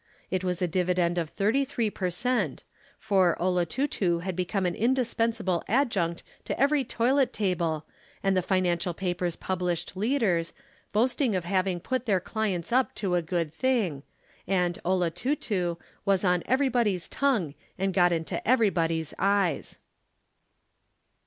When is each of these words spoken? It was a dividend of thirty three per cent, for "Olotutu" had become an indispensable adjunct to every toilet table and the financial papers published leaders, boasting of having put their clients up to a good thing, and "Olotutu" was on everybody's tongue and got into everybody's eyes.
It 0.31 0.43
was 0.43 0.63
a 0.63 0.67
dividend 0.67 1.19
of 1.19 1.29
thirty 1.29 1.63
three 1.63 1.91
per 1.91 2.09
cent, 2.09 2.63
for 2.97 3.37
"Olotutu" 3.39 4.23
had 4.23 4.35
become 4.35 4.65
an 4.65 4.73
indispensable 4.73 5.63
adjunct 5.67 6.23
to 6.45 6.59
every 6.59 6.83
toilet 6.83 7.31
table 7.31 7.85
and 8.23 8.35
the 8.35 8.41
financial 8.41 8.95
papers 8.95 9.35
published 9.35 9.95
leaders, 9.95 10.53
boasting 10.91 11.35
of 11.35 11.43
having 11.45 11.79
put 11.79 12.07
their 12.07 12.19
clients 12.19 12.71
up 12.71 12.95
to 12.95 13.13
a 13.13 13.21
good 13.21 13.53
thing, 13.53 14.01
and 14.47 14.79
"Olotutu" 14.83 15.77
was 16.03 16.25
on 16.25 16.41
everybody's 16.47 17.07
tongue 17.07 17.53
and 17.77 17.93
got 17.93 18.11
into 18.11 18.45
everybody's 18.49 19.13
eyes. 19.19 19.77